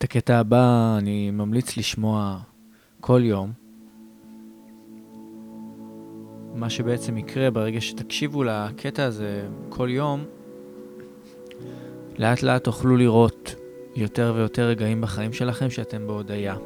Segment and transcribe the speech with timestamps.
[0.00, 2.38] את הקטע הבא אני ממליץ לשמוע
[3.00, 3.52] כל יום.
[6.54, 10.24] מה שבעצם יקרה ברגע שתקשיבו לקטע הזה כל יום,
[12.18, 13.54] לאט לאט תוכלו לראות
[13.96, 16.56] יותר ויותר רגעים בחיים שלכם שאתם בהודיה.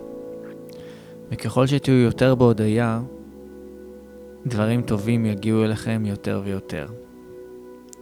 [1.31, 3.01] וככל שתהיו יותר בהודיה,
[4.47, 6.87] דברים טובים יגיעו אליכם יותר ויותר.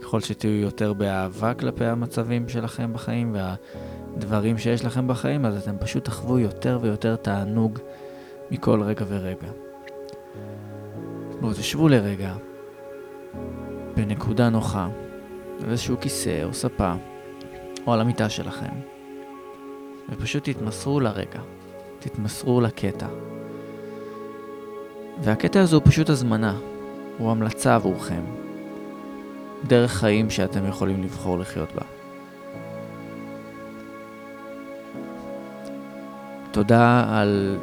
[0.01, 3.35] ככל שתהיו יותר באהבה כלפי המצבים שלכם בחיים
[4.13, 7.79] והדברים שיש לכם בחיים, אז אתם פשוט תחוו יותר ויותר תענוג
[8.51, 9.47] מכל רגע ורגע.
[11.41, 12.33] בואו תשבו לרגע
[13.95, 14.87] בנקודה נוחה,
[15.63, 16.93] על איזשהו כיסא או ספה,
[17.87, 18.73] או על המיטה שלכם,
[20.09, 21.39] ופשוט תתמסרו לרגע,
[21.99, 23.07] תתמסרו לקטע.
[25.21, 26.57] והקטע הזה הוא פשוט הזמנה,
[27.17, 28.21] הוא המלצה עבורכם.
[29.67, 32.02] דרך חיים שאתם יכולים לבחור לחיות בה.
[36.53, 37.57] תודה על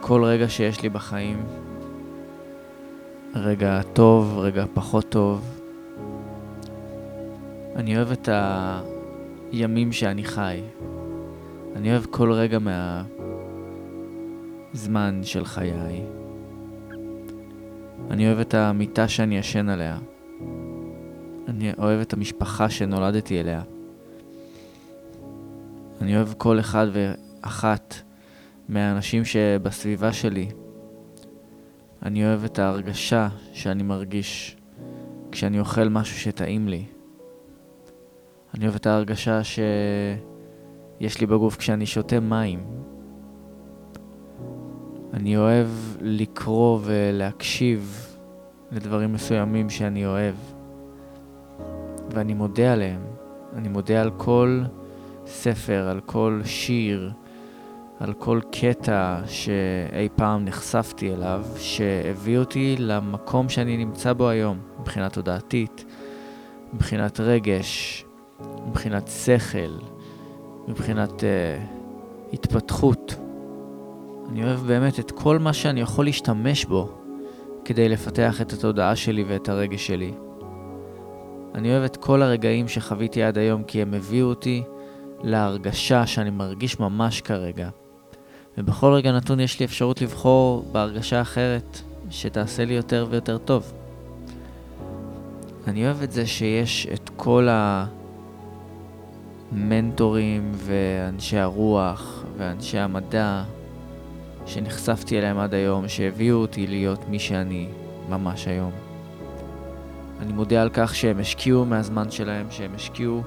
[0.00, 1.46] כל רגע שיש לי בחיים.
[3.34, 5.60] רגע טוב, רגע פחות טוב.
[7.76, 8.28] אני אוהב את
[9.52, 10.60] הימים שאני חי.
[11.76, 12.58] אני אוהב כל רגע
[14.72, 16.02] מהזמן של חיי.
[18.10, 19.98] אני אוהב את המיטה שאני ישן עליה.
[21.48, 23.62] אני אוהב את המשפחה שנולדתי אליה.
[26.00, 26.86] אני אוהב כל אחד
[27.42, 27.94] ואחת
[28.68, 30.48] מהאנשים שבסביבה שלי.
[32.02, 34.56] אני אוהב את ההרגשה שאני מרגיש
[35.32, 36.84] כשאני אוכל משהו שטעים לי.
[38.54, 42.60] אני אוהב את ההרגשה שיש לי בגוף כשאני שותה מים.
[45.14, 45.68] אני אוהב
[46.00, 48.06] לקרוא ולהקשיב
[48.72, 50.34] לדברים מסוימים שאני אוהב.
[52.10, 53.00] ואני מודה עליהם.
[53.54, 54.62] אני מודה על כל
[55.26, 57.12] ספר, על כל שיר,
[58.00, 65.08] על כל קטע שאי פעם נחשפתי אליו, שהביא אותי למקום שאני נמצא בו היום, מבחינה
[65.08, 65.84] תודעתית,
[66.74, 68.04] מבחינת רגש,
[68.66, 69.72] מבחינת שכל,
[70.68, 71.24] מבחינת uh,
[72.32, 73.14] התפתחות.
[74.28, 76.88] אני אוהב באמת את כל מה שאני יכול להשתמש בו
[77.64, 80.12] כדי לפתח את התודעה שלי ואת הרגש שלי.
[81.54, 84.62] אני אוהב את כל הרגעים שחוויתי עד היום כי הם הביאו אותי
[85.22, 87.68] להרגשה שאני מרגיש ממש כרגע.
[88.58, 91.78] ובכל רגע נתון יש לי אפשרות לבחור בהרגשה אחרת
[92.10, 93.72] שתעשה לי יותר ויותר טוב.
[95.66, 97.48] אני אוהב את זה שיש את כל
[99.52, 103.42] המנטורים ואנשי הרוח ואנשי המדע
[104.46, 107.68] שנחשפתי אליהם עד היום, שהביאו אותי להיות מי שאני
[108.08, 108.70] ממש היום.
[110.20, 113.22] אני מודה על כך שהם השקיעו מהזמן שלהם, שהם השקיעו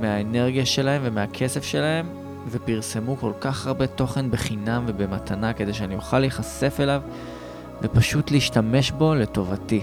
[0.00, 6.76] מהאנרגיה שלהם ומהכסף שלהם, ופרסמו כל כך הרבה תוכן בחינם ובמתנה כדי שאני אוכל להיחשף
[6.80, 7.02] אליו
[7.82, 9.82] ופשוט להשתמש בו לטובתי.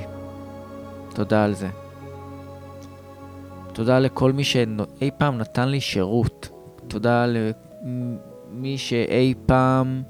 [1.13, 1.69] תודה על זה.
[3.73, 6.49] תודה לכל מי שאי פעם נתן לי שירות.
[6.87, 10.03] תודה למי שאי פעם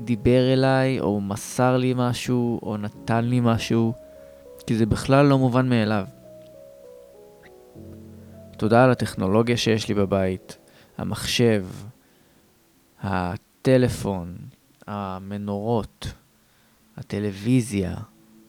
[0.00, 3.92] דיבר אליי, או מסר לי משהו, או נתן לי משהו.
[4.66, 6.04] כי זה בכלל לא מובן מאליו.
[8.56, 10.58] תודה על הטכנולוגיה שיש לי בבית,
[10.98, 11.66] המחשב,
[13.02, 14.36] הטלפון,
[14.86, 16.12] המנורות,
[16.96, 17.94] הטלוויזיה,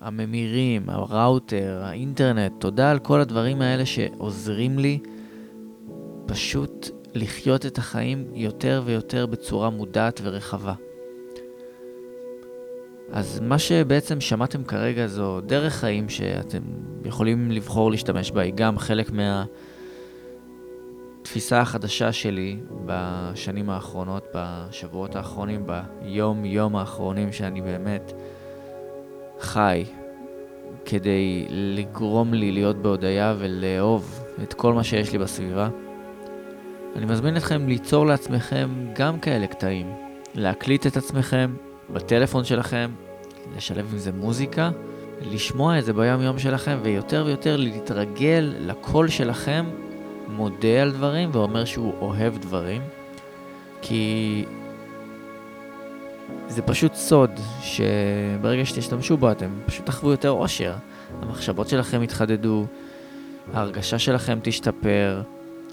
[0.01, 4.99] הממירים, הראוטר, האינטרנט, תודה על כל הדברים האלה שעוזרים לי
[6.25, 10.73] פשוט לחיות את החיים יותר ויותר בצורה מודעת ורחבה.
[13.11, 16.61] אז מה שבעצם שמעתם כרגע זו דרך חיים שאתם
[17.05, 19.11] יכולים לבחור להשתמש בה, היא גם חלק
[21.25, 28.13] מהתפיסה החדשה שלי בשנים האחרונות, בשבועות האחרונים, ביום-יום האחרונים שאני באמת
[29.39, 29.85] חי
[30.85, 35.69] כדי לגרום לי להיות בהודיה ולאהוב את כל מה שיש לי בסביבה.
[36.95, 39.93] אני מזמין אתכם ליצור לעצמכם גם כאלה קטעים,
[40.35, 41.55] להקליט את עצמכם
[41.89, 42.91] בטלפון שלכם,
[43.55, 44.71] לשלב עם זה מוזיקה,
[45.21, 49.65] לשמוע את זה ביום יום שלכם, ויותר ויותר להתרגל לקול שלכם,
[50.29, 52.81] מודה על דברים ואומר שהוא אוהב דברים,
[53.81, 54.45] כי
[56.47, 57.31] זה פשוט סוד
[57.61, 60.73] שברגע שתשתמשו בו אתם פשוט תחוו יותר אושר.
[61.21, 62.65] המחשבות שלכם יתחדדו,
[63.53, 65.21] ההרגשה שלכם תשתפר,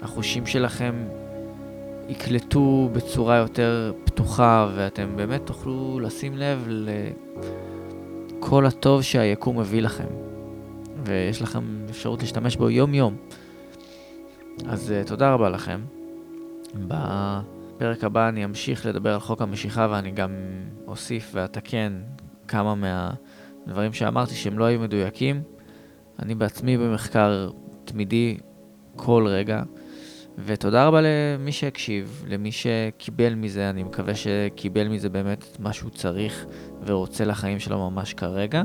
[0.01, 0.93] החושים שלכם
[2.09, 6.67] יקלטו בצורה יותר פתוחה, ואתם באמת תוכלו לשים לב
[8.39, 10.07] לכל הטוב שהיקום מביא לכם,
[11.03, 13.15] ויש לכם אפשרות להשתמש בו יום-יום.
[14.67, 15.81] אז uh, תודה רבה לכם.
[16.75, 20.31] בפרק הבא אני אמשיך לדבר על חוק המשיכה ואני גם
[20.87, 22.01] אוסיף ואתקן
[22.47, 25.41] כמה מהדברים שאמרתי שהם לא היו מדויקים.
[26.19, 27.49] אני בעצמי במחקר
[27.85, 28.37] תמידי
[28.95, 29.63] כל רגע.
[30.37, 35.89] ותודה רבה למי שהקשיב, למי שקיבל מזה, אני מקווה שקיבל מזה באמת את מה שהוא
[35.89, 36.45] צריך
[36.85, 38.63] ורוצה לחיים שלו ממש כרגע.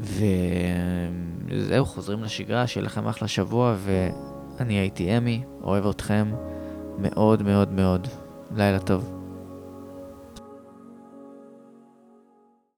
[0.00, 3.76] וזהו, חוזרים לשגרה, שיהיה לכם אחלה שבוע,
[4.58, 6.32] ואני הייתי אמי, אוהב אתכם
[6.98, 8.08] מאוד מאוד מאוד.
[8.56, 9.17] לילה טוב.